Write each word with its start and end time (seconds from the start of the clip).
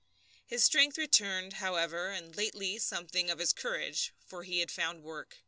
His 0.47 0.63
strength 0.63 0.95
had 0.95 1.01
returned, 1.03 1.53
however, 1.61 2.07
and 2.09 2.35
lately 2.35 2.79
something 2.79 3.29
of 3.29 3.37
his 3.37 3.51
old 3.51 3.57
courage, 3.57 4.11
for 4.25 4.41
he 4.41 4.57
had 4.57 4.71
found 4.71 5.03
work. 5.03 5.37